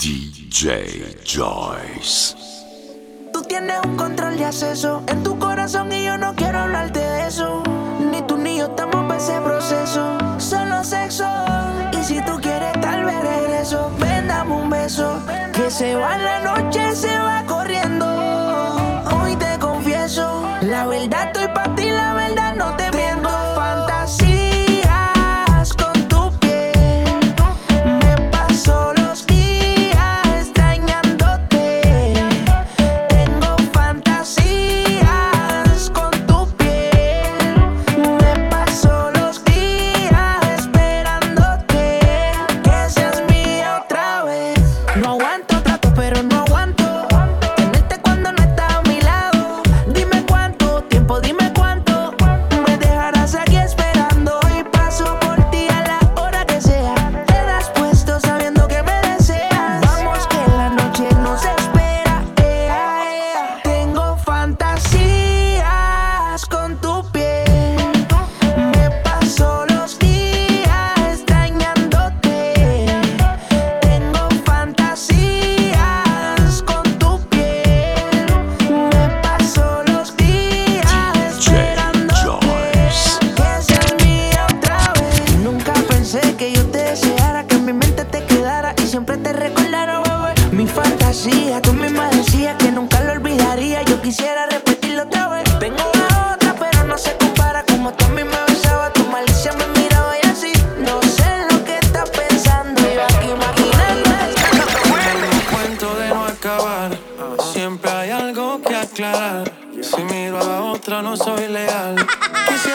DJ 0.00 1.14
Joyce. 1.26 2.34
Tú 3.34 3.42
tienes 3.42 3.76
un 3.84 3.98
control 3.98 4.38
de 4.38 4.46
acceso 4.46 5.02
en 5.06 5.22
tu 5.22 5.38
corazón 5.38 5.92
y 5.92 6.06
yo 6.06 6.16
no 6.16 6.34
quiero 6.34 6.60
hablarte 6.60 7.00
de 7.00 7.26
eso. 7.26 7.62
Ni 8.10 8.22
tú 8.22 8.38
ni 8.38 8.56
yo 8.56 8.68
estamos 8.68 9.04
para 9.04 9.18
ese 9.18 9.38
proceso. 9.42 10.16
Solo 10.38 10.82
sexo. 10.84 11.26
Y 11.92 12.02
si 12.02 12.18
tú 12.22 12.40
quieres, 12.40 12.72
tal 12.80 13.04
vez 13.04 13.20
regreso. 13.20 13.90
Ven, 13.98 14.26
dame 14.26 14.54
un 14.54 14.70
beso. 14.70 15.20
Que 15.52 15.70
se 15.70 15.94
va 15.94 16.16
la 16.16 16.40
noche, 16.40 16.96
se 16.96 17.18
va 17.18 17.44
corriendo. 17.46 18.49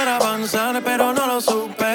avanzar, 0.07 0.81
pero 0.83 1.13
no 1.13 1.27
lo 1.27 1.41
supe. 1.41 1.94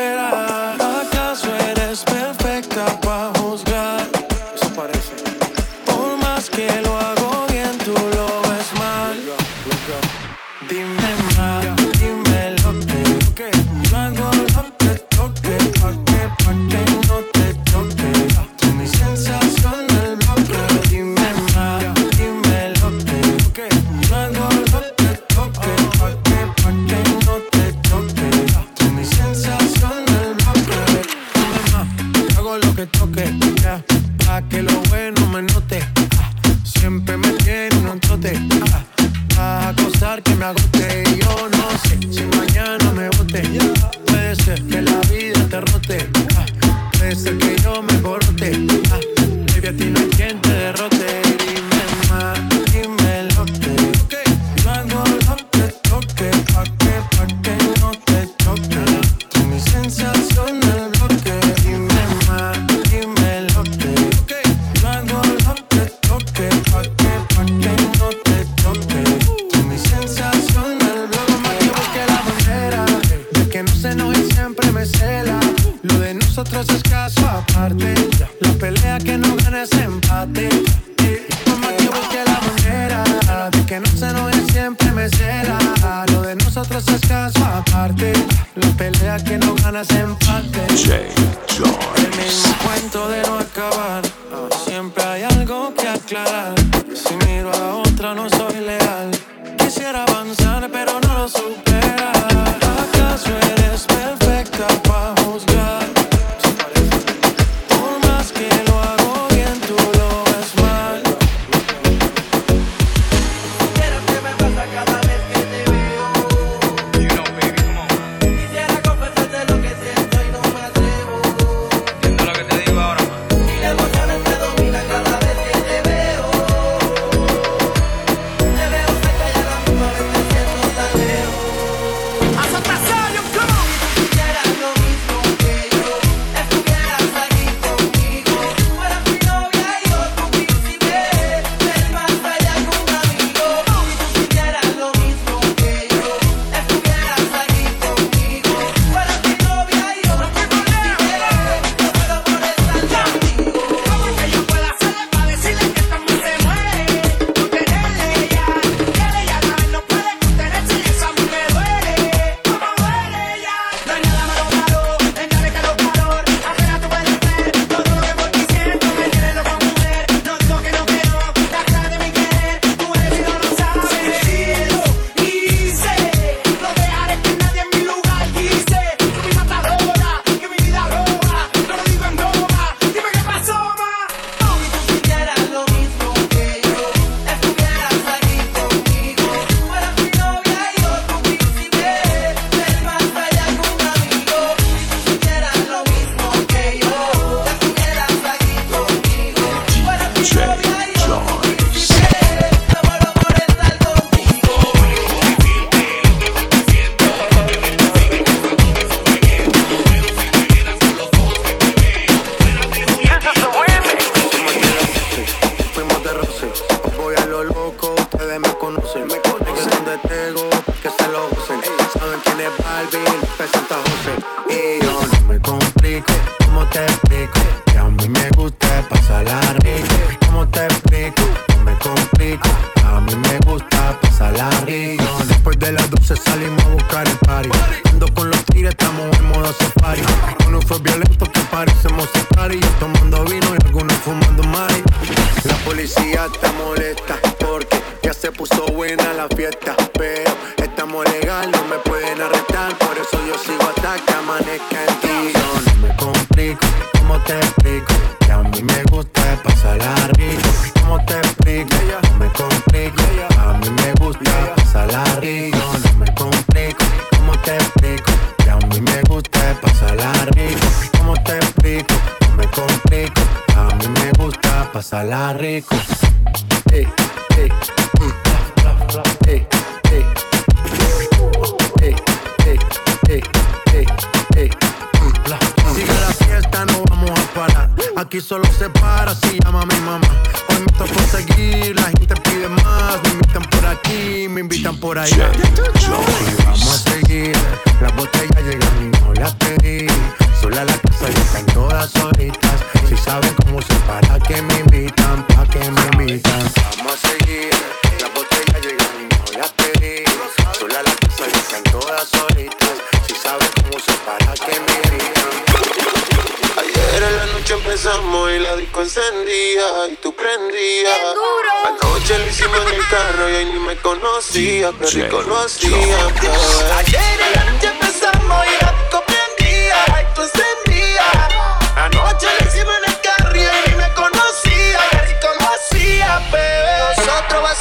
quien 222.21 222.41
es 222.41 222.57
Balvin, 222.59 223.21
presenta 223.37 223.77
a 223.77 223.79
José 223.79 224.15
y 224.49 224.85
yo. 224.85 224.90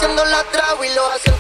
Cuando 0.10 0.26
la 0.26 0.44
trago 0.46 0.84
y 0.84 0.90
lo 0.96 1.06
hacen 1.12 1.39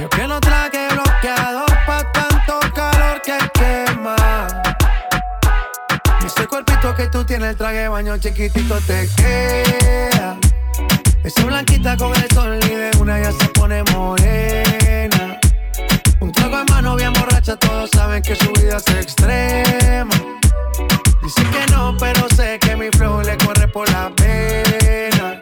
Yo 0.00 0.08
que 0.08 0.26
no 0.26 0.40
traje 0.40 0.88
bloqueador 0.88 1.70
pa' 1.86 2.10
tanto 2.12 2.58
calor 2.74 3.20
que 3.22 3.38
quema. 3.52 4.16
Ese 6.24 6.46
cuerpito 6.46 6.94
que 6.94 7.06
tú 7.08 7.22
tienes, 7.24 7.50
el 7.50 7.56
traje 7.56 7.86
baño 7.88 8.16
chiquitito 8.16 8.78
te 8.86 9.08
queda. 9.16 10.36
Esa 11.22 11.44
blanquita 11.44 11.96
con 11.98 12.16
el 12.16 12.28
sol 12.32 12.58
y 12.64 12.74
de 12.74 12.90
una 12.98 13.20
ya 13.20 13.30
se 13.32 13.46
pone 13.50 13.82
morena. 13.92 15.38
Un 16.20 16.32
trago 16.32 16.58
de 16.58 16.64
mano 16.72 16.96
bien 16.96 17.12
borracha, 17.12 17.56
todos 17.56 17.90
saben 17.90 18.22
que 18.22 18.34
su 18.34 18.50
vida 18.52 18.78
es 18.78 18.94
extrema. 18.94 20.14
Dicen 21.22 21.50
que 21.50 21.66
no, 21.72 21.94
pero 21.98 22.26
sé 22.34 22.58
que 22.58 22.74
mi 22.74 22.88
flow 22.90 23.20
le 23.20 23.36
corre 23.36 23.68
por 23.68 23.88
la 23.90 24.10
pena. 24.16 25.41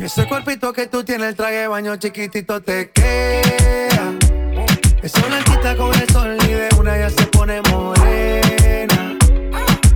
Ese 0.00 0.26
cuerpito 0.26 0.72
que 0.72 0.86
tú 0.86 1.04
tienes, 1.04 1.28
el 1.28 1.36
traje 1.36 1.66
baño 1.66 1.94
chiquitito 1.96 2.62
te 2.62 2.90
queda. 2.90 4.14
Esa 5.02 5.26
blanquita 5.26 5.76
con 5.76 5.94
el 5.94 6.08
sol 6.08 6.38
y 6.42 6.46
de 6.46 6.68
una 6.78 6.96
ya 6.96 7.10
se 7.10 7.26
pone 7.26 7.60
morena. 7.70 9.18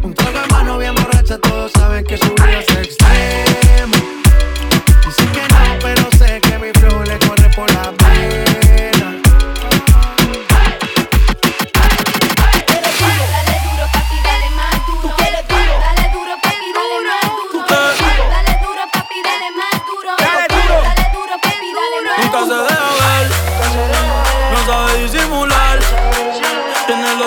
Un 0.02 0.12
trago 0.12 0.40
de 0.40 0.46
mano 0.48 0.78
bien 0.78 0.94
borracha, 0.94 1.38
todos 1.38 1.72
saben 1.72 2.04
que 2.04 2.18
su 2.18 2.28
vida 2.34 2.58
es 2.60 2.68
extrema. 2.68 3.93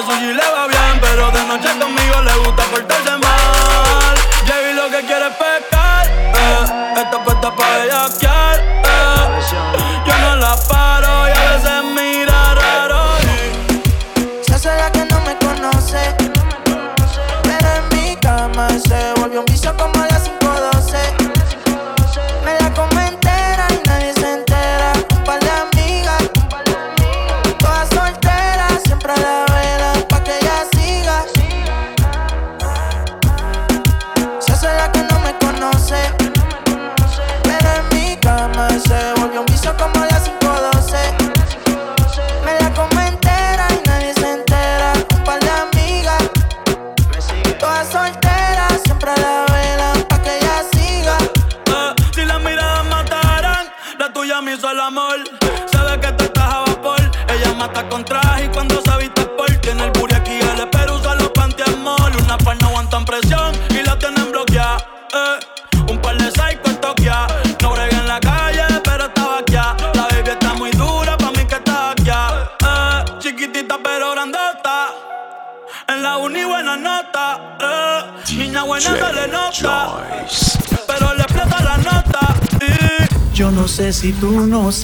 Suyo 0.07 0.31
y 0.31 0.33
le 0.35 0.51
va 0.53 0.67
bien, 0.69 1.01
pero 1.01 1.29
de 1.31 1.43
noche 1.47 1.67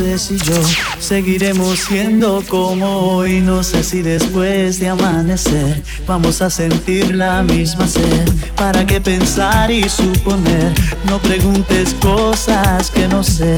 sé 0.04 0.20
si 0.20 0.38
yo 0.38 0.56
seguiremos 1.00 1.80
siendo 1.80 2.44
como 2.50 3.16
hoy. 3.16 3.40
No 3.40 3.64
sé 3.64 3.84
si 3.84 4.02
después 4.02 4.80
de 4.80 4.90
amanecer 4.90 5.82
vamos 6.06 6.42
a 6.42 6.50
sentir 6.50 7.16
la 7.16 7.42
misma 7.44 7.88
sed. 7.88 8.30
¿Para 8.56 8.86
qué 8.86 9.00
pensar 9.00 9.72
y 9.72 9.88
suponer? 9.88 10.74
No 11.06 11.20
preguntes 11.20 11.96
cosas 12.02 12.92
que 12.92 13.08
no 13.08 13.24
sé. 13.24 13.56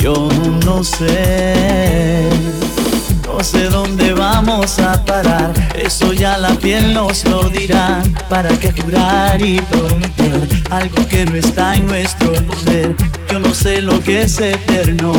Yo 0.00 0.28
no 0.64 0.82
sé. 0.82 2.28
No 3.26 3.44
sé 3.44 3.64
dónde 3.68 4.14
vamos 4.14 4.78
a 4.80 5.04
parar, 5.04 5.52
eso 5.76 6.12
ya 6.12 6.38
la 6.38 6.54
piel 6.54 6.92
nos 6.92 7.24
lo 7.24 7.48
dirá. 7.48 8.02
¿Para 8.28 8.48
qué 8.58 8.72
jurar 8.72 9.40
y 9.40 9.60
prometer 9.60 10.27
algo 10.70 11.06
que 11.08 11.24
no 11.24 11.36
está 11.36 11.76
en 11.76 11.86
nuestro 11.86 12.32
poder? 12.32 12.94
Yo 13.30 13.38
no 13.38 13.54
sé 13.54 13.82
lo 13.82 14.00
que 14.02 14.22
es 14.22 14.40
eterno, 14.40 15.12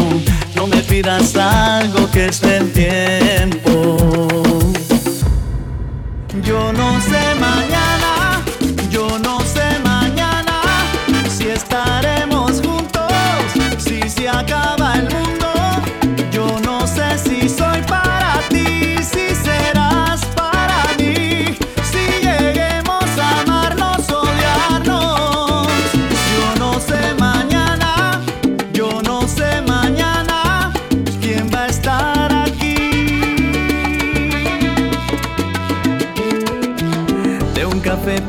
no 0.55 0.67
me 0.67 0.77
pidas 0.83 1.35
algo 1.35 2.09
que 2.11 2.27
esté 2.27 2.57
en 2.57 2.71
tiempo. 2.73 3.97
Yo 6.43 6.73
no 6.73 7.01
sé 7.01 7.35
mañana, 7.39 8.43
yo 8.89 9.19
no 9.19 9.28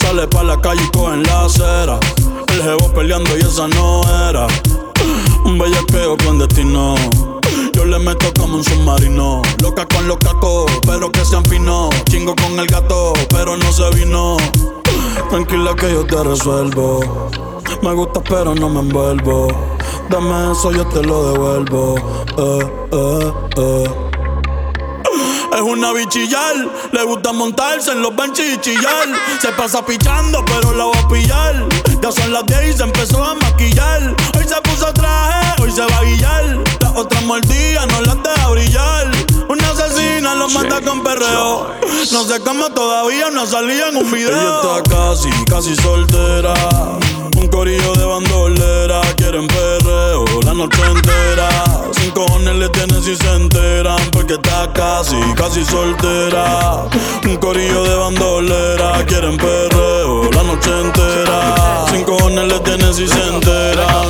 Sale 0.00 0.26
pa' 0.28 0.42
la 0.42 0.60
calle 0.60 0.82
y 0.84 0.90
cogen 0.96 1.22
la 1.22 1.46
acera. 1.46 1.98
El 2.48 2.62
jevo 2.62 2.92
peleando 2.92 3.34
y 3.38 3.40
esa 3.40 3.66
no 3.68 4.02
era. 4.28 4.46
Un 5.46 5.58
bellaqueo 5.58 6.14
clandestino. 6.18 6.94
Yo 7.72 7.86
le 7.86 7.98
meto 7.98 8.30
como 8.38 8.56
un 8.56 8.64
submarino. 8.64 9.40
Loca 9.62 9.86
con 9.86 10.06
los 10.08 10.18
cacos, 10.18 10.70
pero 10.86 11.10
que 11.10 11.24
sean 11.24 11.44
finos. 11.46 11.88
Chingo 12.04 12.34
con 12.36 12.58
el 12.58 12.66
gato, 12.66 13.14
pero 13.30 13.56
no 13.56 13.72
se 13.72 13.88
vino. 13.96 14.36
Tranquila 15.30 15.74
que 15.74 15.90
yo 15.90 16.04
te 16.04 16.22
resuelvo. 16.22 17.30
Me 17.82 17.94
gusta, 17.94 18.20
pero 18.20 18.54
no 18.54 18.68
me 18.68 18.80
envuelvo. 18.80 19.48
Dame 20.10 20.52
eso, 20.52 20.70
yo 20.70 20.86
te 20.88 21.02
lo 21.02 21.32
devuelvo. 21.32 21.94
Eh, 22.36 22.72
eh, 22.92 23.32
eh. 23.56 24.13
Es 25.54 25.60
una 25.60 25.92
bichillar, 25.92 26.68
le 26.90 27.02
gusta 27.04 27.32
montarse 27.32 27.92
en 27.92 28.02
los 28.02 28.14
benches 28.16 28.54
y 28.54 28.58
chillar. 28.58 29.08
Se 29.40 29.52
pasa 29.52 29.86
pichando, 29.86 30.44
pero 30.44 30.74
la 30.74 30.84
voy 30.84 30.98
a 30.98 31.08
pillar. 31.08 31.68
Ya 32.02 32.10
son 32.10 32.32
las 32.32 32.44
10 32.46 32.74
y 32.74 32.76
se 32.76 32.82
empezó 32.82 33.22
a 33.22 33.34
maquillar. 33.34 34.16
Hoy 34.36 34.44
se 34.48 34.60
puso 34.62 34.92
traje, 34.92 35.62
hoy 35.62 35.70
se 35.70 35.82
va 35.82 35.98
a 35.98 36.02
guillar. 36.02 36.58
Las 36.80 36.90
otras 36.96 37.22
mordidas 37.22 37.86
no 37.86 38.00
las 38.00 38.20
deja 38.20 38.48
brillar. 38.50 39.10
Una 39.48 39.70
asesina 39.70 40.34
lo 40.34 40.48
mata 40.48 40.80
con 40.80 41.04
perreo. 41.04 41.70
No 42.10 42.24
sé 42.24 42.40
cómo 42.40 42.70
todavía 42.70 43.30
no 43.30 43.46
salía 43.46 43.90
en 43.90 43.96
un 43.98 44.10
video. 44.10 44.30
Ella 44.30 44.80
está 44.82 44.96
casi, 44.96 45.30
casi 45.44 45.76
soltera. 45.76 46.54
Un 47.54 47.60
corillo 47.60 47.92
de 47.92 48.04
bandolera, 48.04 49.00
quieren 49.16 49.46
perreo 49.46 50.24
la 50.44 50.54
noche 50.54 50.82
entera. 50.90 51.48
Sin 51.92 52.10
cojones 52.10 52.56
le 52.56 52.68
tienen 52.70 53.00
si 53.00 53.14
se 53.14 53.32
enteran, 53.32 53.96
porque 54.10 54.34
está 54.34 54.72
casi, 54.72 55.20
casi 55.36 55.64
soltera. 55.64 56.88
Un 57.24 57.36
corillo 57.36 57.84
de 57.84 57.94
bandolera, 57.94 59.06
quieren 59.06 59.36
perreo 59.36 60.28
la 60.32 60.42
noche 60.42 60.68
entera. 60.80 61.84
Sin 61.92 62.02
cojones 62.02 62.44
le 62.44 62.58
tienen 62.58 62.92
si 62.92 63.06
se 63.06 63.24
enteran. 63.24 64.08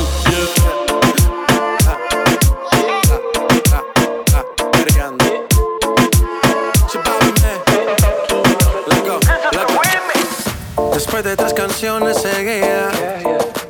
Después 10.93 11.23
de 11.23 11.35
tres 11.37 11.53
canciones 11.53 12.17
seguía 12.19 13.14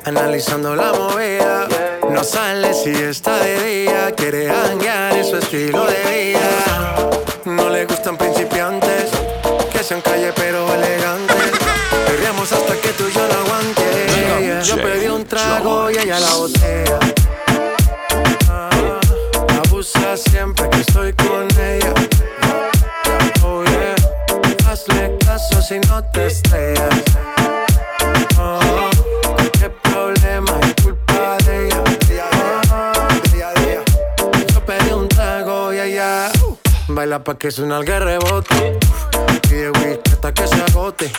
Analizando 0.05 0.75
la 0.75 0.93
movida. 0.93 1.67
No 2.09 2.23
sale 2.23 2.73
si 2.73 2.91
está 2.91 3.39
de 3.39 3.63
día 3.63 4.11
Quiere 4.15 4.49
hanguear 4.49 5.17
en 5.17 5.25
su 5.25 5.37
estilo 5.37 5.85
de 5.87 6.03
vida. 6.03 7.09
No 7.45 7.69
le 7.69 7.85
gustan 7.85 8.15
principiantes 8.17 9.09
Que 9.71 9.83
sean 9.83 10.01
calle 10.01 10.31
pero 10.35 10.71
elegantes. 10.73 11.35
Perreamos 12.07 12.51
hasta 12.51 12.75
que 12.75 12.89
tú 12.89 13.05
y 13.07 13.13
yo 13.13 13.27
lo 13.27 13.33
aguantes 13.33 14.67
Yo 14.67 14.75
pedí 14.77 15.07
un 15.07 15.25
trago 15.25 15.89
y 15.89 15.97
ella 15.97 16.19
la 16.19 16.33
botella 16.35 16.99
Ah, 18.49 18.69
Abusa 19.65 20.15
siempre 20.17 20.69
que 20.69 20.81
estoy 20.81 21.13
con 21.13 21.47
ella. 21.59 21.93
Oh 23.43 23.63
yeah 23.63 23.95
Hazle 24.69 25.17
caso 25.25 25.61
si 25.61 25.79
no 25.79 26.03
te 26.11 26.27
estrellas 26.27 26.89
baila 36.95 37.23
pa' 37.23 37.37
que 37.37 37.51
suena 37.51 37.77
el 37.77 37.85
rebote. 37.85 38.79
Pide 39.41 39.69
whisky 39.69 40.11
hasta 40.13 40.33
que 40.33 40.47
se 40.47 40.61
agote. 40.63 41.11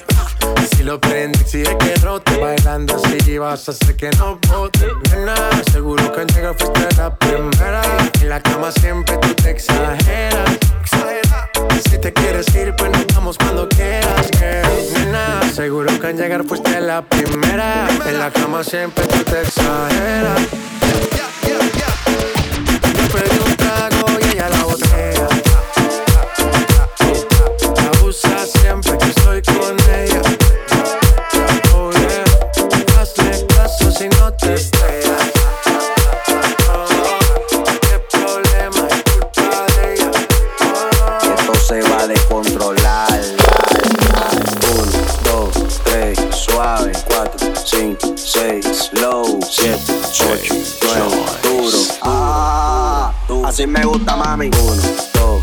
Si 0.75 0.83
lo 0.83 0.99
prende, 0.99 1.39
exige 1.39 1.77
que 1.77 1.95
rote. 1.97 2.37
Bailando 2.39 2.97
así 2.97 3.39
vas 3.39 3.69
a 3.69 3.73
hacer 3.73 3.95
que 3.95 4.11
no 4.13 4.39
bote. 4.49 4.89
Nena, 5.11 5.35
seguro 5.71 6.13
que 6.13 6.21
al 6.23 6.27
llegar 6.29 6.57
fuiste 6.59 6.97
la 6.97 7.15
primera. 7.15 7.83
En 8.23 8.29
la 8.31 8.41
cama 8.41 8.73
siempre 8.73 9.19
tú 9.19 9.35
te 9.35 9.51
exageras. 9.51 10.51
Exagera. 10.81 11.51
Si 11.89 11.99
te 11.99 12.13
quieres 12.13 12.47
ir, 12.55 12.75
pues 12.77 12.91
nos 12.91 13.07
vamos 13.15 13.37
cuando 13.37 13.69
quieras, 13.69 14.31
girl. 14.39 14.93
Nena, 14.95 15.43
seguro 15.55 16.01
que 16.01 16.07
al 16.07 16.17
llegar 16.17 16.45
fuiste 16.45 16.81
la 16.81 17.03
primera. 17.03 17.87
En 18.07 18.19
la 18.19 18.31
cama 18.31 18.65
siempre 18.65 19.07
tú 19.07 19.23
te 19.25 19.43
exageras. 19.43 20.41
Yo 23.37 23.46
con 29.47 29.77
ella. 29.95 30.23
Oh 31.75 31.91
yeah, 31.93 32.25
hazle 33.01 33.47
caso 33.47 33.91
si 33.91 34.09
no 34.09 34.33
te 34.35 34.55
estrellas. 34.55 35.33
Oh, 36.73 37.65
qué 37.83 37.99
problema 38.11 38.83
es 38.89 39.03
culpa 39.11 39.51
de 39.77 39.95
ella. 39.95 40.11
Esto 41.37 41.55
se 41.55 41.79
va 41.83 41.99
a 42.01 42.07
descontrolar. 42.07 43.21
Uno, 44.73 44.99
dos, 45.25 45.81
tres, 45.85 46.19
suave. 46.31 46.93
Cuatro, 47.07 47.53
cinco, 47.65 48.15
seis, 48.17 48.91
low. 48.93 49.39
Siete, 49.49 49.93
ocho, 50.09 50.25
nueve, 50.83 51.17
duro. 51.43 51.79
Ah, 52.03 53.13
así 53.45 53.67
me 53.67 53.85
gusta, 53.85 54.17
mami. 54.17 54.47
Uno, 54.47 54.83
dos, 55.15 55.36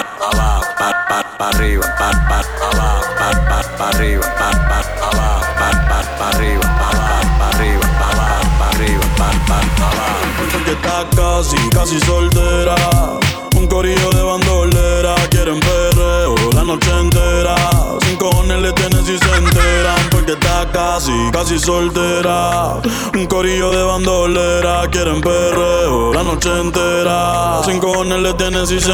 abajo, 0.00 0.66
pa, 0.78 1.48
arriba, 1.48 1.86
pa, 1.98 2.10
abajo, 2.10 3.08
pa, 3.78 3.88
arriba, 3.90 4.26
pa, 4.38 4.48
abajo, 4.68 5.46
pa, 5.58 6.28
arriba, 6.30 6.66
pa, 6.78 6.88
arriba, 7.50 7.86
pa, 7.98 8.66
arriba, 8.70 9.06
pa, 9.16 9.58
abajo. 9.84 10.64
que 10.64 10.72
está 10.72 11.06
casi, 11.14 11.56
casi 11.70 12.00
soltera, 12.00 12.76
un 13.56 13.66
corillo 13.66 14.10
de 14.10 14.22
bandera 14.22 14.45
casi, 21.32 21.58
soltera. 21.58 22.80
Un 23.14 23.26
corillo 23.26 23.70
de 23.70 23.82
bandolera, 23.82 24.88
quieren 24.90 25.20
perreo 25.20 26.12
la 26.12 26.22
noche 26.22 26.50
entera. 26.60 27.60
Cinco 27.64 28.04
le 28.04 28.34
tienen 28.34 28.66
si 28.66 28.80
se 28.80 28.92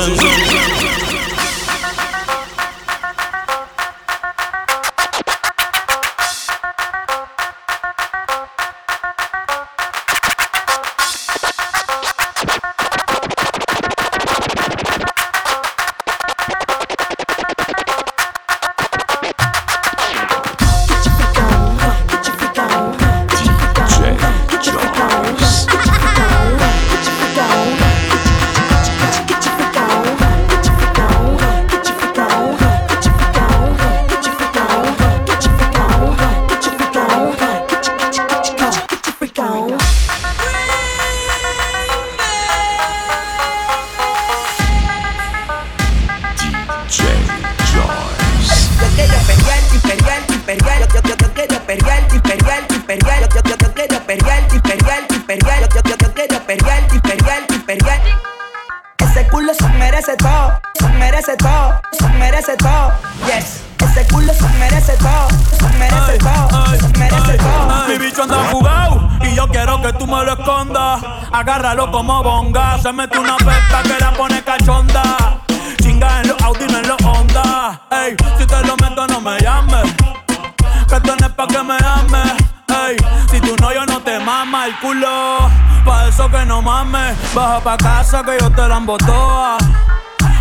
el. 84.80 85.50
Pa' 85.84 86.08
eso 86.08 86.30
que 86.30 86.44
no 86.46 86.62
mames. 86.62 87.16
Baja 87.34 87.60
pa' 87.60 87.76
casa 87.76 88.22
que 88.22 88.38
yo 88.40 88.50
te 88.50 88.68
la 88.68 88.76
embotoa. 88.76 89.58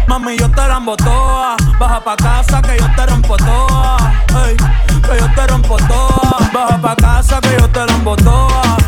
Mami, 0.07 0.37
yo 0.37 0.49
te 0.49 0.67
la 0.67 0.77
embotoa. 0.77 1.55
Baja 1.79 1.99
pa' 2.03 2.15
casa 2.15 2.61
que 2.61 2.77
yo 2.77 2.87
te 2.95 3.05
rompo 3.05 3.37
toa. 3.37 3.97
Hey, 4.29 4.57
que 5.03 5.19
yo 5.19 5.27
te 5.35 5.47
rompo 5.47 5.77
toa. 5.77 6.37
Baja 6.53 6.81
pa' 6.81 6.95
casa 6.95 7.41
que 7.41 7.57
yo 7.59 7.69
te 7.69 7.85
la 7.85 7.93
embotoa. 7.93 8.80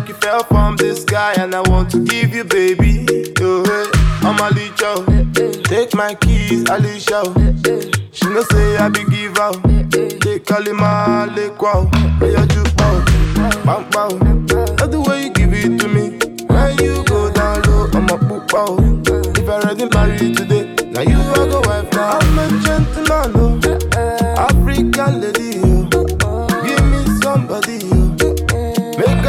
Like 0.00 0.08
you 0.08 0.14
fell 0.14 0.42
from 0.44 0.76
the 0.76 0.96
sky, 0.96 1.34
and 1.36 1.54
I 1.54 1.60
want 1.68 1.90
to 1.90 1.98
give 2.04 2.34
you, 2.34 2.44
baby. 2.44 3.04
Oh, 3.40 3.64
hey, 3.64 4.26
I'm 4.26 4.38
a 4.38 4.48
leecho. 4.48 5.04
Take 5.64 5.94
my 5.94 6.14
keys, 6.14 6.64
Alicia. 6.70 7.22
She 8.12 8.26
no 8.26 8.42
say 8.44 8.76
I 8.78 8.88
be 8.88 9.04
give 9.04 9.36
out. 9.38 9.62
Take 10.20 10.44
Kalima, 10.44 11.34
Lake 11.36 11.60
wow. 11.60 11.90
Hey, 12.18 12.30
you 12.30 12.46
juke 12.46 12.76
bow. 12.76 13.04
Bang 13.64 14.29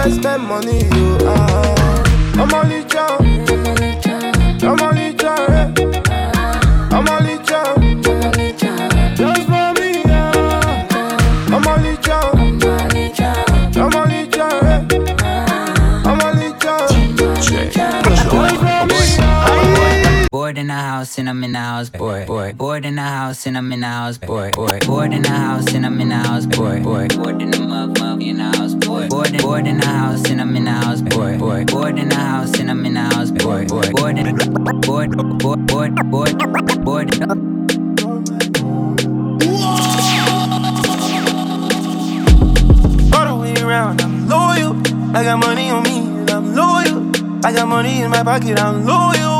let's 0.04 0.16
spend 0.16 0.44
money, 0.44 0.84
you 0.96 1.18
are. 1.28 2.04
I'm 2.40 2.52
only 2.54 2.84
I'm 21.32 21.46
in 21.46 21.54
the 21.54 21.60
house, 21.60 21.88
bored. 21.88 22.28
Bored, 22.28 22.58
bored 22.58 22.84
in 22.84 22.96
the 22.96 23.02
house 23.02 23.48
and 23.48 23.58
I'm 23.58 23.72
in 23.72 23.80
the 23.80 23.88
house, 23.88 24.18
bored. 24.18 24.54
Bored, 24.54 24.86
bored 24.86 25.14
in 25.14 25.22
the 25.22 25.30
house 25.30 25.74
and 25.74 25.86
I'm 25.86 26.02
in 26.02 26.10
the 26.10 26.16
house, 26.16 26.46
bored. 26.46 26.84
Bored, 26.84 27.16
bored 27.16 27.42
in 27.42 27.52
the 27.52 27.60
mug, 27.62 27.98
mug 28.00 28.22
in 28.22 28.36
the 28.36 28.44
house, 28.44 28.74
boy. 28.76 29.08
bored. 29.08 29.32
Bored, 29.32 29.42
bored 29.42 29.66
in 29.66 29.78
the 29.78 29.86
house 29.86 30.30
and 30.30 30.42
I'm 30.42 30.54
in 30.58 30.66
the 30.66 30.72
house, 30.72 31.00
bored. 31.00 31.40
Bored, 31.40 31.68
bored 31.68 31.98
in 31.98 32.10
the 32.10 32.16
house 32.16 32.60
and 32.60 32.70
I'm 32.70 32.86
in 32.86 32.96
the 32.96 33.00
house, 33.00 33.32
bored. 33.32 33.70
Bored, 33.70 33.92
bored, 33.94 34.18
in- 34.18 34.36
bored, 34.36 34.82
bored, 34.82 35.16
bored, 35.72 36.12
bored, 36.12 36.84
bored. 36.84 37.22
All 43.16 43.26
the 43.26 43.38
way 43.40 43.54
around, 43.64 44.02
I'm 44.02 44.28
loyal. 44.28 44.76
I 45.16 45.24
got 45.24 45.40
money 45.40 45.70
on 45.70 45.84
me, 45.84 45.98
and 46.00 46.30
I'm 46.30 46.54
loyal. 46.54 47.46
I 47.46 47.54
got 47.54 47.70
money 47.70 48.02
in 48.02 48.10
my 48.10 48.22
pocket, 48.22 48.60
I'm 48.60 48.86
loyal. 48.86 49.31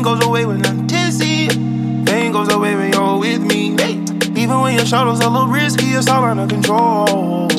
Pain 0.00 0.16
goes 0.16 0.24
away 0.24 0.46
when 0.46 0.64
I'm 0.64 0.86
tipsy. 0.86 1.48
Pain 2.06 2.32
goes 2.32 2.50
away 2.50 2.74
when 2.74 2.90
you're 2.90 3.18
with 3.18 3.42
me. 3.42 3.76
Hey. 3.76 4.00
Even 4.34 4.60
when 4.62 4.74
your 4.74 4.86
shadows 4.86 5.20
are 5.20 5.26
a 5.26 5.30
little 5.30 5.46
risky, 5.46 5.88
it's 5.88 6.08
all 6.08 6.24
under 6.24 6.46
control. 6.46 7.50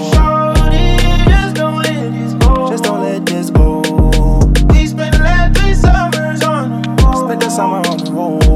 Shorty, 0.00 0.96
just 1.28 1.56
don't 1.56 1.82
let 1.82 2.10
this 2.10 2.32
go. 2.32 2.70
Just 2.70 2.84
don't 2.84 3.02
let 3.02 3.26
this 3.26 3.50
go. 3.50 3.82
We 4.72 4.86
spent 4.86 5.12
the 5.12 5.22
last 5.22 5.60
three 5.60 5.74
summers 5.74 6.42
on 6.42 6.80
the 6.80 6.88
road. 7.04 7.26
Spent 7.26 7.40
the 7.42 7.50
summer 7.50 7.86
on 7.86 7.98
the 7.98 8.12
road. 8.12 8.49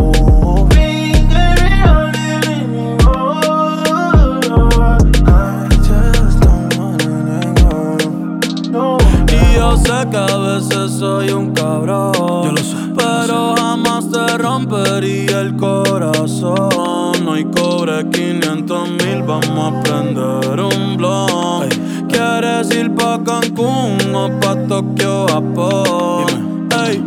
Veces 10.55 10.93
soy 10.99 11.31
un 11.31 11.53
cabrón. 11.53 12.13
Yo 12.45 12.53
lo 12.53 12.63
sé. 12.63 12.77
Pero 12.97 13.55
jamás 13.57 14.11
te 14.11 14.39
rompería 14.39 15.41
el 15.41 15.57
corazón. 15.57 17.25
No 17.25 17.33
hay 17.33 17.45
cobre 17.45 18.09
500 18.11 18.91
mil, 18.91 19.23
vamos 19.27 19.73
a 19.73 19.83
prender 19.83 20.61
un 20.61 20.97
blon. 20.97 21.69
¿Quieres 22.09 22.71
ir 22.75 22.95
pa' 22.95 23.21
Cancún 23.25 24.15
o 24.15 24.31
pa' 24.41 24.57
Tokio, 24.69 25.27
Japón? 25.29 26.69
Ey, 26.87 27.03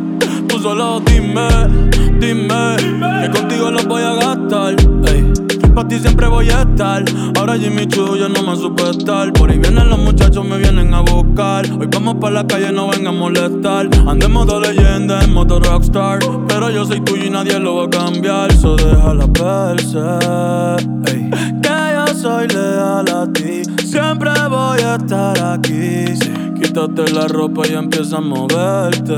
tú 0.48 0.60
solo 0.60 1.00
dime, 1.02 1.48
dime, 2.20 2.76
que 3.22 3.32
contigo 3.32 3.72
lo 3.72 3.84
voy 3.84 4.04
a 4.04 4.14
gastar. 4.14 4.76
Ey, 5.08 5.27
pa' 5.78 5.88
ti 5.88 6.00
siempre 6.00 6.28
voy 6.28 6.50
a 6.50 6.62
estar. 6.64 7.04
Ahora 7.38 7.56
Jimmy 7.56 7.86
Choo 7.86 8.16
yo 8.16 8.28
no 8.28 8.42
me 8.42 8.56
supe 8.56 8.90
estar. 8.90 9.32
Por 9.32 9.52
ahí 9.52 9.60
vienen 9.60 9.88
los 9.90 10.00
muchachos, 10.00 10.44
me 10.44 10.58
vienen 10.58 10.92
a 10.92 11.02
buscar. 11.02 11.66
Hoy 11.80 11.88
vamos 11.92 12.16
pa' 12.16 12.32
la 12.32 12.48
calle, 12.48 12.72
no 12.72 12.88
vengan 12.88 13.16
a 13.16 13.20
molestar. 13.20 13.88
Ando 14.08 14.26
en 14.26 14.32
modo 14.32 14.60
leyenda, 14.60 15.22
en 15.24 15.34
modo 15.34 15.60
rockstar. 15.60 16.20
Pero 16.48 16.72
yo 16.72 16.84
soy 16.84 17.02
tuyo 17.02 17.26
y 17.26 17.30
nadie 17.30 17.60
lo 17.60 17.76
va 17.76 17.86
a 17.86 17.90
cambiar. 17.90 18.52
So 18.54 18.76
déjala 18.76 19.28
verse. 19.28 20.00
Ey, 21.12 21.30
Que 21.62 21.78
yo 21.94 22.08
soy 22.16 22.48
leal 22.48 23.08
a 23.10 23.32
ti. 23.32 23.62
Siempre 23.86 24.32
voy 24.50 24.80
a 24.80 24.96
estar 24.96 25.38
aquí. 25.54 26.47
Quítate 26.62 27.12
la 27.14 27.28
ropa 27.28 27.68
y 27.68 27.74
empieza 27.74 28.18
a 28.18 28.22
moverte. 28.22 29.14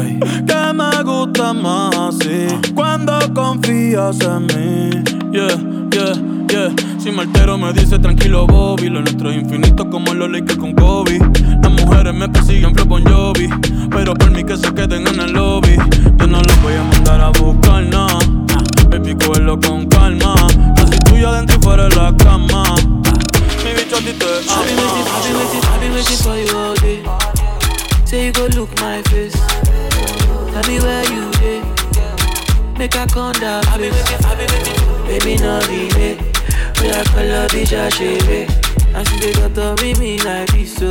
Ey, 0.00 0.20
Que 0.46 0.72
me 0.74 1.02
gusta 1.02 1.52
más 1.52 1.94
así. 1.96 2.46
Cuando 2.74 3.18
confías 3.34 4.18
en 4.20 4.46
mí. 4.46 4.90
Yeah, 5.32 5.56
yeah, 5.90 6.12
yeah. 6.48 6.72
Si 6.98 7.10
me 7.10 7.22
altero 7.22 7.56
me 7.56 7.72
dice 7.72 7.98
tranquilo 7.98 8.46
Bobby. 8.46 8.88
Lo 8.88 9.00
nuestro 9.00 9.30
es 9.30 9.42
infinito 9.42 9.88
como 9.88 10.12
los 10.14 10.30
Lakers 10.30 10.58
con 10.58 10.74
Kobe. 10.74 11.18
Las 11.62 11.72
mujeres 11.72 12.14
me 12.14 12.28
persiguen 12.28 12.74
flow 12.74 12.86
Bon 12.86 13.04
Jovi. 13.04 13.48
Pero 13.90 14.14
por 14.14 14.30
mí 14.30 14.44
que 14.44 14.56
se 14.56 14.72
queden 14.74 15.06
en 15.06 15.20
el 15.20 15.32
lobby. 15.32 15.76
Yo 16.18 16.26
no 16.26 16.42
los 16.42 16.62
voy 16.62 16.74
a 16.74 16.82
mandar 16.84 17.20
a 17.20 17.30
buscar 17.30 17.82
nada. 17.84 18.18
Baby, 18.90 19.14
cógelo 19.14 19.58
con 19.60 19.86
calma. 19.86 20.34
Yo 20.76 20.86
soy 20.86 20.98
tuyo 21.00 21.28
adentro 21.28 21.56
y 21.58 21.62
fuera 21.62 21.88
de 21.88 21.96
la 21.96 22.14
cama. 22.16 22.64
Mi 24.04 24.12
bicho 24.12 24.28
a 24.28 24.58
I've 24.58 24.66
been 24.66 24.76
waiting, 24.78 25.06
I've 25.08 25.24
been 25.24 25.36
waiting. 25.38 25.64
I've 25.64 25.80
been 25.80 25.92
waiting 25.94 26.16
for 26.22 26.36
you 26.36 26.56
all 26.56 26.74
day. 26.74 28.06
Say 28.06 28.26
you 28.26 28.32
go 28.32 28.46
look 28.46 28.70
my 28.80 29.02
face. 29.02 29.34
Tell 29.34 30.64
me 30.68 30.80
where 30.80 31.04
you 31.12 31.30
dey. 31.40 31.60
Make 32.78 32.94
I 32.96 33.06
come 33.06 33.32
down 33.34 33.66
I've 33.66 33.78
been 33.80 33.92
waiting, 33.92 34.24
I've 34.24 34.38
been 34.38 34.50
waiting. 34.52 35.06
Baby, 35.06 35.36
no 35.42 35.60
delay. 35.60 36.14
We 36.80 36.90
are 36.90 37.04
color 37.04 37.48
bitch, 37.48 37.72
I 37.76 37.88
shave. 37.90 38.48
And 38.94 39.06
she 39.08 39.18
they 39.18 39.32
got 39.34 39.54
to 39.56 39.82
meet 39.82 39.98
me 39.98 40.18
like 40.22 40.50
this, 40.52 40.76
so 40.76 40.88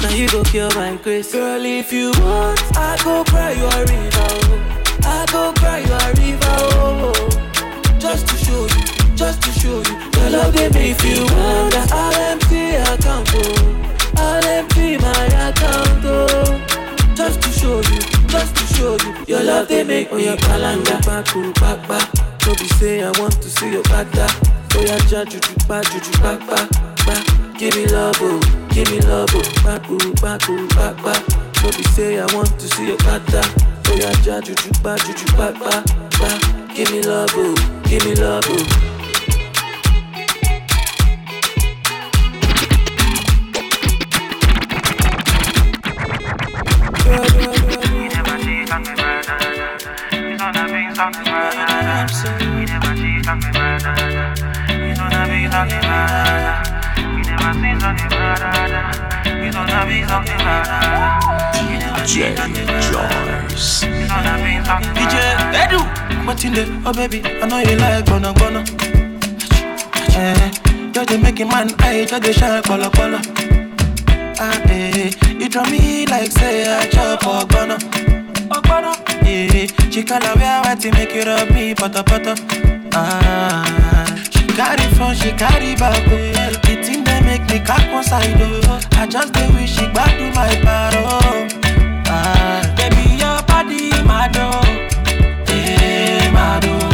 now 0.00 0.10
you 0.14 0.28
go 0.28 0.42
kill 0.44 0.70
my 0.72 0.96
grace. 1.02 1.32
Girl, 1.32 1.64
if 1.64 1.92
you 1.92 2.12
want, 2.20 2.60
I 2.76 2.96
go 3.02 3.24
cry 3.24 3.52
you 3.52 3.64
a 3.64 3.80
river. 3.80 4.10
oh. 4.14 5.02
I 5.04 5.26
go 5.32 5.52
cry 5.54 5.78
you 5.80 5.92
a 5.92 6.12
river. 6.20 6.46
Oh, 6.46 7.12
oh. 7.16 7.98
Just 7.98 8.28
to 8.28 8.36
show 8.36 8.66
you, 8.66 8.84
just 9.20 9.42
to 9.42 9.50
show 9.60 9.76
you. 9.84 9.96
Your 10.16 10.30
love 10.30 10.54
they 10.54 10.70
make 10.70 11.02
you 11.04 11.20
wonder. 11.36 11.84
I'll 11.92 12.14
empty 12.32 12.70
account, 12.76 13.28
oh. 13.34 14.12
I'll 14.16 14.46
empty 14.46 14.96
my 14.96 15.24
account, 15.44 16.04
oh. 16.06 17.14
Just 17.14 17.42
to 17.42 17.50
show 17.50 17.76
you, 17.92 18.00
just 18.28 18.56
to 18.56 18.64
show 18.74 18.96
you. 19.04 19.12
Your 19.26 19.42
love 19.42 19.68
they 19.68 19.84
make 19.84 20.10
on 20.10 20.20
your 20.20 20.38
calendar. 20.38 20.98
Back, 21.04 21.86
back. 21.86 22.08
No 22.46 22.54
be 22.54 22.66
say 22.80 23.02
I 23.02 23.10
want 23.20 23.34
to 23.42 23.50
see 23.50 23.70
your 23.70 23.82
that. 23.82 24.32
Oh 24.74 24.80
yeah, 24.80 24.96
juju, 25.00 25.38
back, 25.68 25.84
juju, 25.92 26.12
back, 26.22 26.40
back. 26.48 27.58
Give 27.58 27.76
me 27.76 27.84
love, 27.88 28.16
oh, 28.20 28.40
give 28.70 28.90
me 28.90 29.00
love, 29.00 29.28
oh. 29.34 29.84
Ooh, 30.48 30.66
back, 30.68 30.96
back. 31.04 31.22
No 31.62 31.68
be 31.76 31.82
say 31.92 32.18
I 32.18 32.34
want 32.34 32.58
to 32.58 32.66
see 32.74 32.86
your 32.88 32.96
that. 32.96 33.48
Oh 33.84 33.96
yeah, 34.00 34.14
juju, 34.24 34.54
back, 34.82 34.98
juju, 35.04 35.26
back, 35.36 35.60
back. 35.60 36.74
Give 36.74 36.90
me 36.90 37.02
love, 37.02 37.28
oh, 37.34 37.82
give 37.84 38.02
me 38.06 38.14
love, 38.14 38.46
oh. 38.48 38.89
talking 51.00 51.24
don't 51.24 51.32
do? 51.32 51.80
DJ 62.04 62.36
Joyce. 62.84 63.84
DJ 64.96 65.16
Edu. 65.62 65.80
Matinde, 66.26 66.62
oh 66.84 66.92
baby, 66.92 67.22
I 67.24 67.46
know 67.46 67.58
you 67.58 67.76
like 67.76 68.04
gonna 68.04 68.34
gonna. 68.34 68.64
You're 70.94 71.06
the 71.06 71.18
making 71.22 71.48
man, 71.48 71.70
I 71.80 72.04
just 72.04 72.38
shine 72.38 72.62
color 72.62 72.90
color. 72.90 73.20
Ah, 74.38 74.60
eh, 74.68 75.10
you 75.38 75.48
draw 75.48 75.64
me 75.70 76.04
like 76.06 76.30
say 76.30 76.70
I 76.70 76.86
chop 76.88 77.26
or 77.26 77.46
gonna, 77.46 77.78
gonna. 78.62 78.99
She 79.34 80.02
call 80.02 80.20
her 80.20 80.34
wear 80.36 80.60
what 80.62 80.80
to 80.80 80.90
make 80.92 81.14
it 81.14 81.28
up 81.28 81.50
me 81.50 81.74
pata 81.74 82.02
pata. 82.02 82.34
Ah, 82.92 84.16
she 84.30 84.44
carry 84.58 84.86
front, 84.94 85.18
she 85.18 85.30
carry 85.32 85.74
back. 85.76 86.02
Oh. 86.08 86.60
The 86.66 86.82
thing 86.82 87.04
they 87.04 87.20
make 87.20 87.42
me 87.48 87.60
cock 87.64 87.84
one 87.92 88.02
side. 88.04 88.34
Oh. 88.40 88.80
I 88.92 89.06
just 89.06 89.32
dey 89.32 89.48
wish 89.54 89.76
she 89.76 89.86
back 89.88 90.10
to 90.18 90.26
my 90.34 90.50
paro. 90.66 91.20
Ah, 92.06 92.74
baby 92.76 93.14
your 93.22 93.40
body 93.46 93.90
mad 94.04 94.36
oh, 94.36 95.46
eh 95.48 96.30
mad 96.32 96.64
oh. 96.66 96.89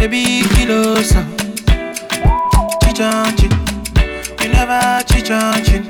baby 0.00 0.42
kilo 0.54 0.96
san 1.02 1.26
chichanchin 2.82 3.52
you 4.42 4.48
never 4.52 4.80
chichanchin 5.10 5.84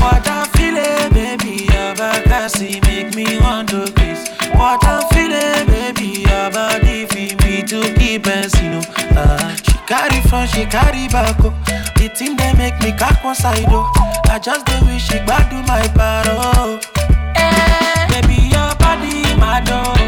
what 0.00 0.26
i'm 0.28 0.46
feeling 0.56 1.12
baby 1.16 1.56
abakasi 1.84 2.80
make 2.86 3.14
me 3.14 3.38
want 3.40 3.68
to 3.68 3.80
kiss 3.98 4.28
what 4.60 4.84
i'm 4.84 5.02
feeling 5.14 5.66
baby 5.66 6.10
your 6.28 6.50
body 6.50 7.06
fit 7.06 7.34
me 7.44 7.62
to 7.62 7.80
keep 7.98 8.26
and 8.26 8.50
see 8.52 8.68
no 8.68 8.80
ah 9.16 9.56
she 9.64 9.72
carry 9.92 10.20
front 10.28 10.50
she 10.50 10.64
carry 10.66 11.08
back 11.08 11.36
oh 11.44 11.54
the 11.96 12.08
thing 12.14 12.36
dey 12.36 12.52
make 12.54 12.78
me 12.82 12.92
cock 12.92 13.22
one 13.24 13.34
side 13.34 13.64
oh 13.68 13.90
i 14.28 14.38
just 14.38 14.64
dey 14.66 14.80
wish 14.86 15.06
she 15.08 15.18
gbadu 15.26 15.62
my 15.66 15.82
paro 15.98 16.36
oh. 16.38 16.80
Hey. 17.34 18.06
baby 18.12 18.38
your 18.54 18.72
body 18.76 19.22
my 19.44 19.60
door. 19.60 20.05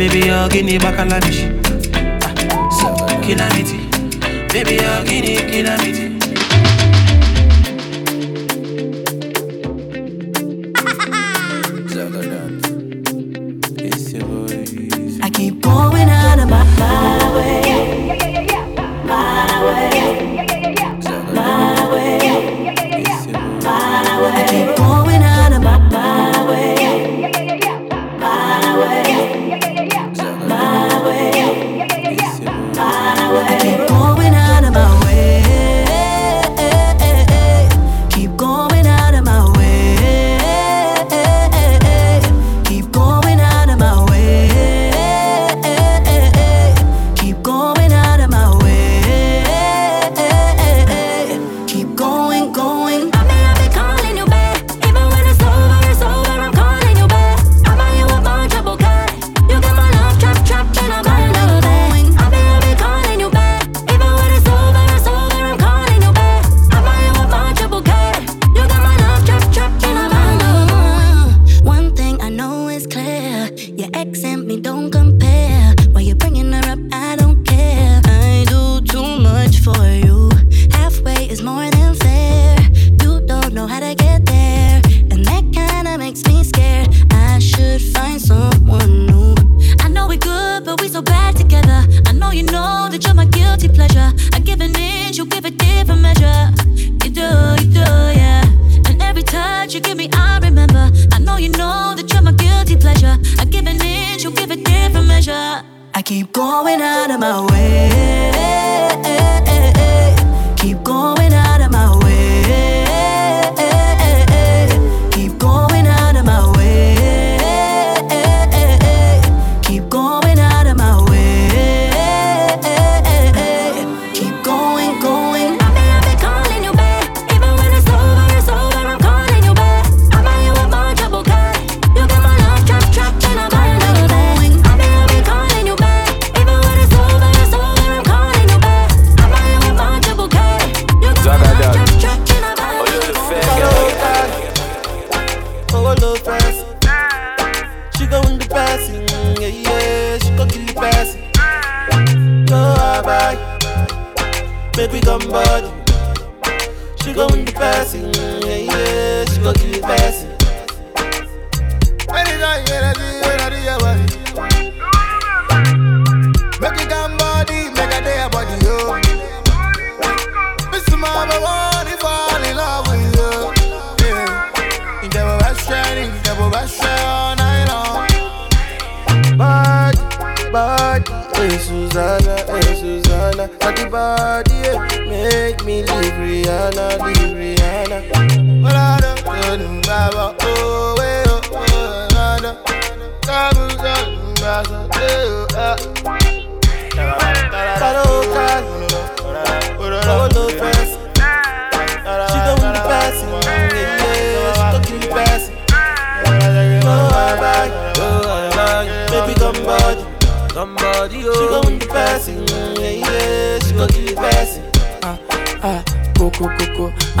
Baby, 0.00 0.22
oh, 0.22 0.24
you're 0.24 0.48
guinea 0.48 0.78
back 0.78 0.98
a 0.98 1.04
lavish. 1.04 1.44
Ah, 2.24 3.20
killer 3.20 3.44
nitty. 3.50 4.50
Baby, 4.50 4.76
you're 4.76 5.04
guinea, 5.04 5.36
killer. 5.50 6.09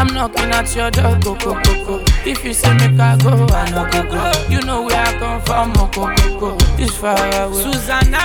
I'm 0.00 0.06
knocking 0.14 0.50
at 0.50 0.74
your 0.74 0.90
door, 0.90 1.18
go, 1.20 1.34
go, 1.34 1.52
go, 1.62 1.84
go. 1.84 2.04
If 2.24 2.42
you 2.42 2.54
say 2.54 2.72
make 2.78 2.98
I 2.98 3.18
go, 3.18 3.28
I 3.52 3.68
know 3.70 3.84
go, 3.92 4.02
go. 4.08 4.32
You 4.48 4.62
know 4.62 4.80
where 4.84 4.96
I 4.96 5.12
come 5.18 5.42
from, 5.42 5.72
oh, 5.76 5.90
go, 5.92 6.08
go, 6.16 6.56
go. 6.56 6.56
It's 6.78 6.96
far 6.96 7.18
away. 7.36 7.62
Susanna, 7.62 8.16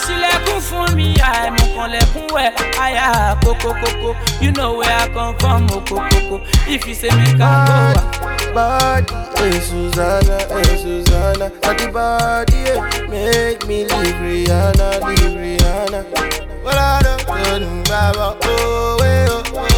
she 0.00 0.14
lekun 0.16 0.60
fun 0.62 0.96
me, 0.96 1.14
I 1.20 1.50
mo 1.50 1.58
kon 1.76 1.90
lekun 1.92 2.32
we, 2.32 2.40
I 2.80 3.38
go, 3.44 3.52
go, 3.60 3.74
go, 3.74 3.92
go. 4.00 4.16
You 4.40 4.50
know 4.52 4.78
where 4.78 4.88
I 4.90 5.08
come 5.08 5.36
from, 5.36 5.66
oh, 5.72 5.80
go, 5.84 5.96
go, 6.08 6.38
go. 6.38 6.44
If 6.66 6.86
you 6.86 6.94
say 6.94 7.10
make 7.10 7.38
I 7.38 7.92
go, 7.92 8.54
bad, 8.54 9.10
hey 9.36 9.60
Susanna, 9.60 10.38
hey 10.48 10.76
Susanna, 10.78 11.50
body, 11.60 11.86
body, 11.92 12.56
yeah. 12.64 13.06
make 13.10 13.66
me 13.68 13.84
leave 13.84 14.16
Rihanna, 14.24 15.04
leave 15.04 15.36
Rihanna. 15.36 16.64
What 16.64 16.76
I 16.78 17.02
don't 17.02 17.28
know, 17.28 17.34
baby, 17.34 17.66
oh, 18.44 18.98
eh, 19.02 19.26
oh, 19.28 19.42
oh, 19.52 19.68
oh. 19.70 19.77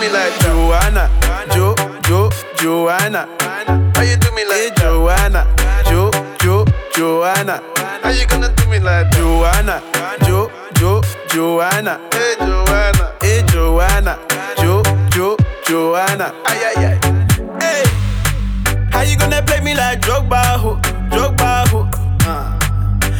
do 0.00 0.06
me 0.06 0.12
like 0.12 0.38
Joanna? 0.40 1.10
Jo, 1.52 1.74
Jo, 2.08 2.30
Joanna. 2.56 3.28
How 3.94 4.02
you 4.02 4.16
do 4.16 4.32
me 4.32 4.44
like 4.46 4.56
Hey 4.56 4.70
Joanna? 4.76 5.46
Jo, 5.84 6.10
Jo, 6.40 6.64
Joanna. 6.94 7.60
How 8.02 8.10
you 8.10 8.26
gonna 8.26 8.48
do 8.54 8.66
me 8.68 8.78
like 8.78 9.10
Joanna? 9.12 9.82
Jo, 10.24 10.50
Jo, 10.76 11.02
Joanna. 11.28 12.00
Hey 12.12 12.34
Joanna. 12.38 13.14
Hey 13.20 13.42
Joanna. 13.48 14.18
Jo, 14.56 14.82
Jo, 15.10 15.36
Joanna. 15.66 16.32
Ay 16.46 16.64
ay 16.64 16.86
ay. 16.86 16.98
Hey. 17.60 17.84
How 18.90 19.02
you 19.02 19.18
gonna 19.18 19.42
play 19.42 19.60
me 19.60 19.74
like 19.74 20.00
Drogba 20.00 20.56
ho? 20.56 20.76
Drogba 21.10 21.68
ho? 21.68 21.88
Uh. 22.24 22.58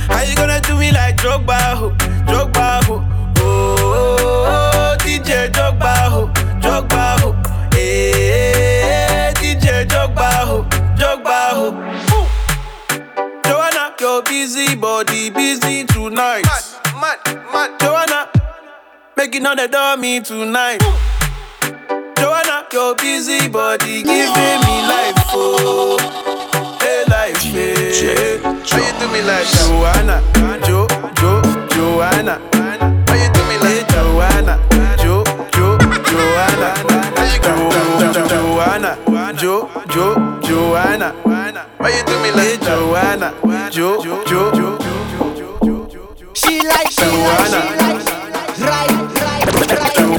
How 0.09 0.23
you 0.23 0.35
gonna 0.35 0.61
do 0.63 0.77
me 0.77 0.93
like 0.93 1.17
Drogba 1.17 1.77
ho? 1.77 1.91
Drogba 2.25 2.85
ho? 2.85 3.05
Oh. 3.37 3.77
oh, 3.79 4.17
oh. 4.21 4.47
oh. 4.49 4.70
DJ 5.11 5.51
jog 5.57 5.75
bajo, 5.79 6.31
jog 6.63 6.89
bajo. 6.89 7.35
Eh, 7.77 9.33
DJ 9.41 9.85
jog 9.91 10.15
bajo, 10.15 10.65
jog 10.99 11.23
bajo. 11.25 11.67
Ooh. 12.15 12.27
Joanna, 13.45 13.93
your 14.01 14.23
busy 14.23 14.77
body 14.77 15.31
busy 15.31 15.85
tonight. 15.85 16.45
Mad, 16.47 16.65
mad, 17.01 17.19
mad. 17.53 17.71
Joanna, 17.81 18.29
making 19.17 19.47
on 19.47 19.57
the 19.57 19.67
dummy 19.67 20.21
tonight. 20.21 20.81
Joanna, 22.17 22.67
your 22.73 22.95
busy 22.95 23.49
body 23.49 24.05
giving 24.05 24.61
me 24.63 24.77
life, 24.87 25.15
oh, 25.35 25.99
hey 26.81 27.03
life, 27.09 27.43
hey. 27.43 28.39
How 28.39 28.79
you 28.79 28.93
do 29.01 29.09
me 29.13 29.23
like 29.23 29.49
Joanna, 29.59 30.23
Jo, 30.65 30.87
Jo, 31.19 31.43
Joanna? 31.75 32.39
How 33.09 33.15
you 33.17 33.33
do 33.33 33.43
me 33.49 33.59
like 33.59 33.89
Joanna, 33.89 34.59
Jo, 39.91 40.15
Joanna. 40.41 41.13
Why 41.25 41.91
you 41.91 42.05
do 42.05 42.15
me 42.23 42.31
like 42.31 42.63
yeah, 42.63 42.69
Joanna. 42.69 43.35
that? 43.43 43.73
Jo, 43.73 44.01
jo, 44.01 44.23
jo, 44.25 44.53
jo, 44.55 44.79
jo, 44.79 45.59
jo, 45.65 46.15
jo. 46.15 46.31
She 46.33 46.63
likes 46.63 46.95
Joanna. 46.95 47.61
She 47.61 47.75
likes, 47.75 48.07
she 48.07 48.31
likes. 48.31 48.61
Right, 48.71 48.95
right, 49.19 49.51
right. 49.75 49.97
Jo, 49.99 50.15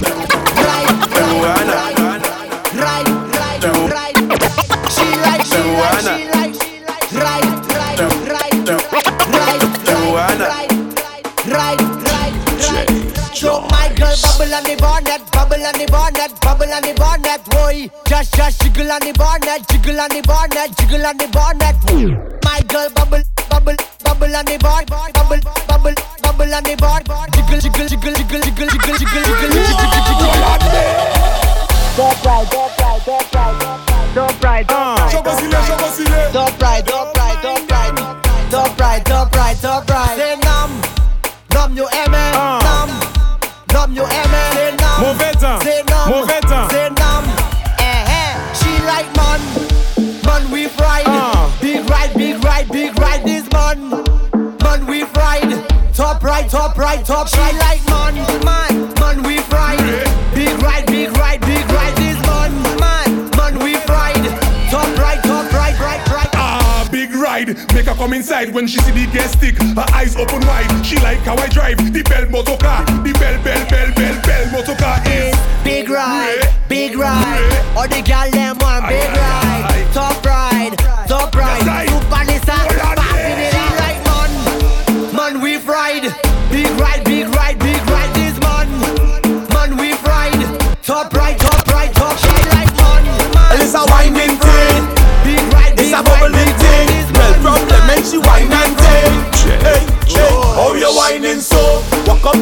right, 0.68 0.92
Joanna. 1.16 1.76
Right, 2.84 3.08
right, 3.40 3.62
jo. 3.64 3.72
right. 3.88 4.16
She 4.92 5.08
likes 5.24 5.48
Joanna. 5.56 6.20
She 6.20 6.28
likes, 6.36 6.60
she 6.60 6.76
likes. 6.84 7.12
Right, 7.16 7.48
right, 7.80 7.96
jo, 7.96 8.08
right, 8.28 8.58
jo, 8.68 8.76
right, 9.40 9.64
Joanna. 9.88 10.46
Right, 10.52 10.72
right, 11.48 11.80
right. 12.12 12.34
right. 12.68 12.90
Jo, 13.34 13.62
my 13.72 13.88
girl 13.96 14.16
bubble 14.20 14.54
on 14.54 14.64
the 14.66 14.76
board 14.78 15.01
on 15.72 15.80
the 15.80 15.88
bonnet 15.92 16.32
bubble 16.42 16.74
on 16.74 16.82
the 16.84 16.94
bonnet 17.00 17.44
boy 17.48 17.88
just 18.08 18.34
just 18.36 18.62
jiggle 18.62 18.92
on 18.92 19.00
the 19.00 19.14
bonnet 19.14 19.64
jiggle 19.70 20.00
on 20.02 20.10
the 20.10 20.22
bonnet 20.28 20.76
jiggle 20.76 21.06
on 21.06 21.16
the 21.16 21.28
bonnet 21.32 21.76
my 22.44 22.60
girl 22.68 22.90
bubble 22.92 23.24
bubble 23.50 23.76
bubble 24.04 24.36
on 24.36 24.46
the 24.46 24.58
board 24.60 24.86
bubble 24.88 25.40
bubble 25.68 25.96
bubble 26.22 26.54
on 26.54 26.64
the 26.68 26.76
board 26.76 27.08
jiggle 27.32 27.60
jiggle 27.64 27.88
jiggle 27.88 28.14
jiggle 28.20 28.42
jiggle 28.44 28.68
jiggle 28.68 28.98
jiggle 29.00 29.24
jiggle 29.24 29.52
jiggle 29.52 30.12
jiggle 30.20 30.92
Top 36.32 36.62
right, 36.62 36.86
top 36.86 37.01
right, 56.54 56.60
top 56.60 56.78
right, 56.78 57.06
top 57.06 57.28
she 57.28 57.38
like 57.38 57.86
man, 57.88 58.16
man, 58.44 58.94
man 59.00 59.24
we 59.24 59.38
fried. 59.44 59.80
Big 60.34 60.62
ride, 60.62 60.86
big 60.88 61.12
ride, 61.18 61.42
big 61.42 61.66
ride 61.72 61.96
this 61.98 62.20
man, 62.28 62.52
man, 62.80 63.30
man 63.38 63.60
we 63.64 63.76
fried. 63.86 64.16
Top 64.70 64.88
right, 64.98 65.22
top 65.24 65.52
right, 65.54 65.78
right, 65.80 66.08
right. 66.10 66.30
Ah, 66.34 66.88
big 66.92 67.14
ride. 67.14 67.48
Make 67.74 67.86
her 67.86 67.96
come 67.96 68.14
inside 68.14 68.54
when 68.54 68.68
she 68.68 68.80
see 68.80 68.92
the 68.92 69.12
gas 69.12 69.32
stick. 69.32 69.58
Her 69.58 69.86
eyes 69.94 70.16
open 70.16 70.42
wide. 70.48 70.86
She 70.86 70.98
like 71.00 71.20
how 71.20 71.36
I 71.36 71.48
drive 71.48 71.78
the 71.94 72.04
bell 72.04 72.30
motor 72.30 72.58
car. 72.58 72.86
The 72.86 73.14
bell, 73.20 73.42
bell, 73.44 73.70
bell, 73.70 73.94
bell, 73.96 74.22
bell 74.22 74.52
motor 74.52 74.76
car 74.76 75.00
is 75.08 75.36
Big 75.64 75.90
ride, 75.90 76.54
big 76.68 76.98
ride. 76.98 77.76
All 77.76 77.88
the 77.88 78.02
gal 78.02 78.30
them 78.32 78.58
want 78.60 78.88
big 78.88 79.10
ride. 79.10 79.88
Top 79.94 80.26
ride, 80.26 80.51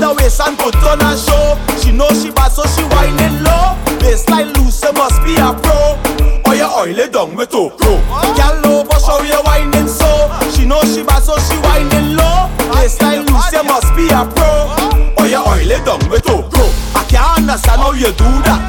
The 0.10 0.16
waist 0.16 0.42
and 0.42 0.58
put 0.58 0.74
on 0.90 1.06
a 1.06 1.14
show. 1.14 1.54
She 1.78 1.94
know 1.94 2.10
she 2.18 2.34
bad, 2.34 2.50
so 2.50 2.66
she 2.74 2.82
whining 2.98 3.46
low. 3.46 3.78
Baseline 4.02 4.58
loose, 4.58 4.82
you 4.82 4.90
must 4.98 5.22
be 5.22 5.38
a 5.38 5.54
pro. 5.54 6.02
Or 6.50 6.58
you 6.58 6.66
oil 6.66 6.98
it 6.98 7.14
down 7.14 7.38
with 7.38 7.54
a 7.54 7.70
pro. 7.70 7.94
Girl 8.34 8.82
over, 8.82 8.98
show 8.98 9.22
you 9.22 9.38
whining 9.46 9.86
so. 9.86 10.10
She 10.50 10.66
know 10.66 10.82
she 10.82 11.06
bad, 11.06 11.22
so 11.22 11.38
she 11.38 11.54
whining 11.62 12.18
low. 12.18 12.50
Baseline 12.74 13.22
loose, 13.30 13.54
you 13.54 13.62
must 13.70 13.94
be 13.94 14.10
a 14.10 14.26
pro. 14.26 15.14
Or 15.22 15.30
you 15.30 15.46
oil 15.46 15.70
it 15.78 15.86
down 15.86 16.02
with 16.10 16.26
a 16.26 16.42
pro. 16.42 16.66
I 16.98 17.06
can't 17.06 17.46
understand 17.46 17.78
how 17.78 17.94
you 17.94 18.10
do 18.18 18.30
that. 18.50 18.66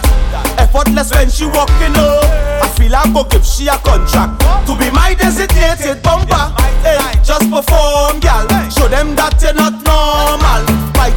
Effortless 0.61 1.09
when 1.17 1.33
she 1.33 1.49
walking 1.49 1.97
up. 1.97 2.21
I 2.61 2.69
feel 2.77 2.93
I 2.93 3.09
go 3.17 3.25
give 3.25 3.49
she 3.49 3.65
a 3.65 3.81
contract 3.81 4.45
to 4.69 4.77
be 4.77 4.93
my 4.93 5.17
designated 5.17 6.05
bumper. 6.05 6.53
Hey, 6.85 7.01
just 7.25 7.49
perform, 7.49 8.21
gal. 8.21 8.45
Show 8.69 8.93
them 8.93 9.17
that 9.17 9.41
you're 9.41 9.57
not 9.57 9.80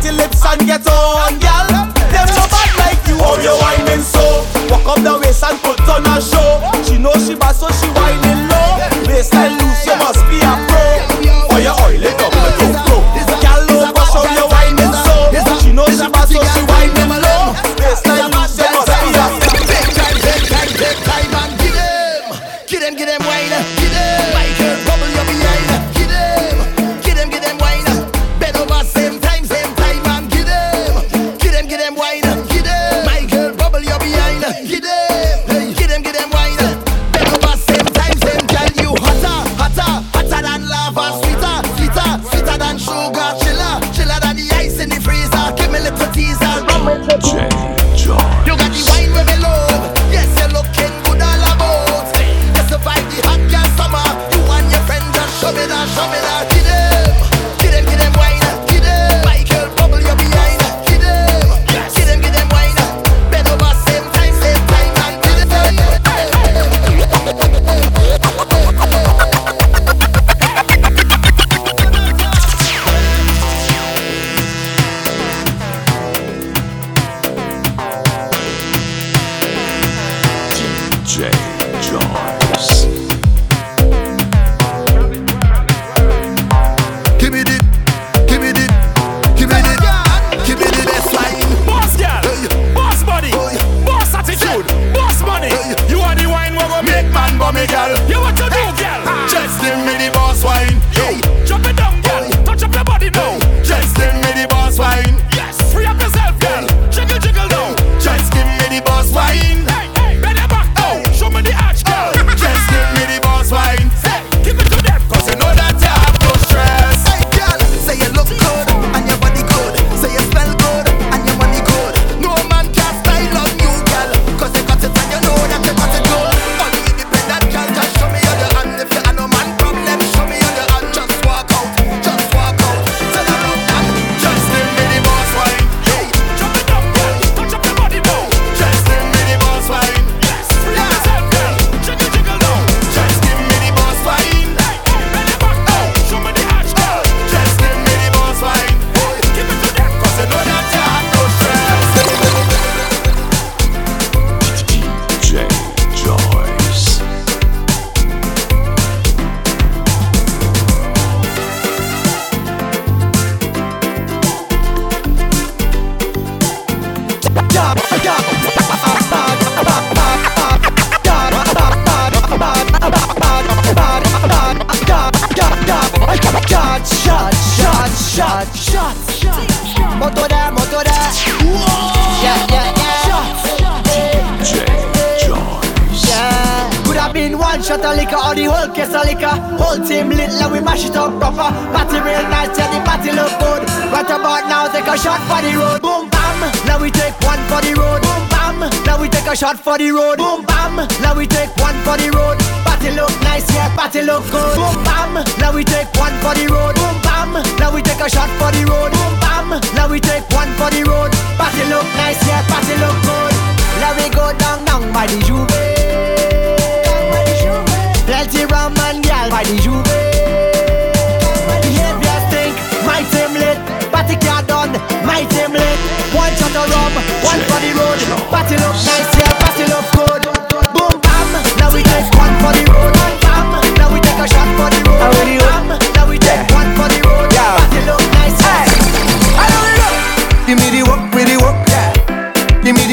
dirty 0.04 0.18
lips 0.18 0.46
and 0.46 0.68
get 0.68 0.88
on, 0.88 1.40
yeah. 1.40 1.53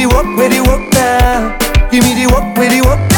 the 0.01 0.07
work, 0.07 0.37
where 0.37 0.49
the 0.49 0.61
work 0.63 0.93
now. 0.95 1.59
Give 1.91 2.03
me 2.05 2.15
the 2.15 2.33
work, 2.33 2.57
where 2.57 2.71
the 2.71 2.81
work 2.87 3.10